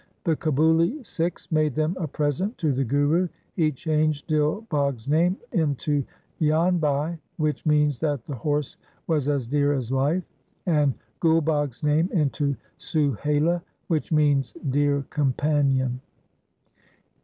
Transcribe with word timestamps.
The 0.23 0.35
Kabuli 0.35 1.05
Sikhs 1.05 1.51
made 1.51 1.75
them 1.75 1.95
a 1.99 2.07
present 2.07 2.57
to 2.57 2.73
the 2.73 2.83
Guru. 2.83 3.27
He 3.53 3.71
changed 3.71 4.25
Dil 4.25 4.61
Bagh's 4.71 5.07
name 5.07 5.37
into 5.51 6.03
Jan 6.41 6.79
Bhai, 6.79 7.19
which 7.37 7.63
means 7.67 7.99
that 7.99 8.25
the 8.25 8.33
horse 8.33 8.77
was 9.05 9.27
as 9.29 9.47
dear 9.47 9.73
as 9.73 9.91
life, 9.91 10.23
and 10.65 10.95
Gul 11.19 11.41
Bagh's 11.41 11.83
name 11.83 12.09
into 12.11 12.55
Suhela, 12.79 13.61
which 13.89 14.11
means 14.11 14.53
dear 14.71 15.05
com 15.11 15.33
panion. 15.37 15.99